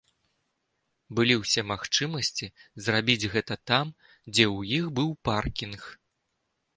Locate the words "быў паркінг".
5.01-5.81